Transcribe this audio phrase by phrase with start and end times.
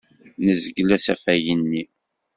[0.45, 1.83] Nezgel asafag-nni.